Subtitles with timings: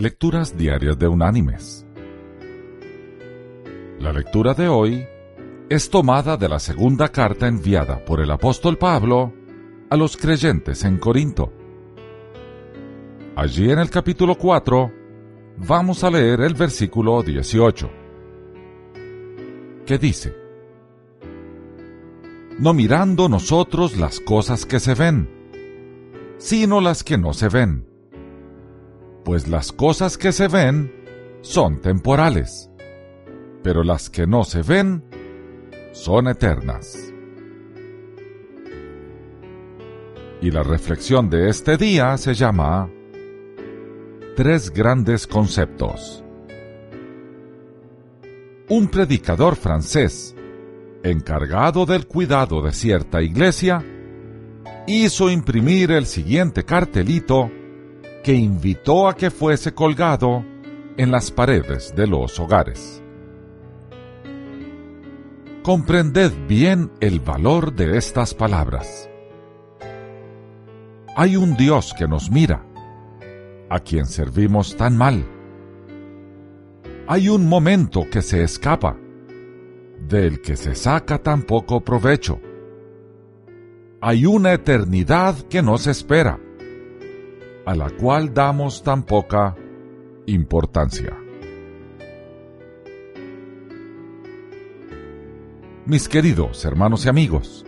[0.00, 1.84] Lecturas Diarias de Unánimes.
[3.98, 5.04] La lectura de hoy
[5.68, 9.34] es tomada de la segunda carta enviada por el apóstol Pablo
[9.90, 11.52] a los creyentes en Corinto.
[13.36, 14.90] Allí en el capítulo 4
[15.58, 17.90] vamos a leer el versículo 18,
[19.84, 20.34] que dice,
[22.58, 25.28] No mirando nosotros las cosas que se ven,
[26.38, 27.89] sino las que no se ven
[29.24, 30.92] pues las cosas que se ven
[31.42, 32.70] son temporales,
[33.62, 35.04] pero las que no se ven
[35.92, 37.12] son eternas.
[40.42, 42.90] Y la reflexión de este día se llama
[44.36, 46.24] Tres grandes conceptos.
[48.68, 50.34] Un predicador francés,
[51.02, 53.84] encargado del cuidado de cierta iglesia,
[54.86, 57.50] hizo imprimir el siguiente cartelito
[58.22, 60.44] que invitó a que fuese colgado
[60.96, 63.02] en las paredes de los hogares.
[65.62, 69.08] Comprended bien el valor de estas palabras.
[71.16, 72.64] Hay un Dios que nos mira,
[73.68, 75.24] a quien servimos tan mal.
[77.06, 78.96] Hay un momento que se escapa,
[80.08, 82.40] del que se saca tan poco provecho.
[84.00, 86.40] Hay una eternidad que nos espera
[87.66, 89.56] a la cual damos tan poca
[90.26, 91.16] importancia.
[95.86, 97.64] Mis queridos hermanos y amigos,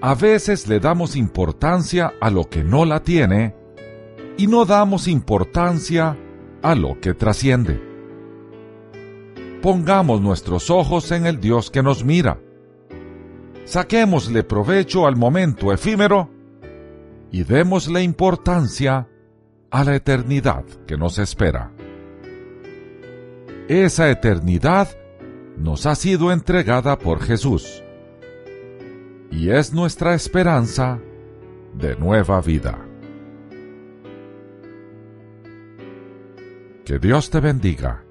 [0.00, 3.54] a veces le damos importancia a lo que no la tiene
[4.38, 6.16] y no damos importancia
[6.62, 7.80] a lo que trasciende.
[9.60, 12.40] Pongamos nuestros ojos en el Dios que nos mira.
[13.64, 16.30] Saquémosle provecho al momento efímero
[17.30, 19.08] y démosle importancia
[19.70, 21.72] a la eternidad que nos espera.
[23.68, 24.88] Esa eternidad
[25.56, 27.82] nos ha sido entregada por Jesús
[29.30, 30.98] y es nuestra esperanza
[31.74, 32.78] de nueva vida.
[36.84, 38.04] Que Dios te bendiga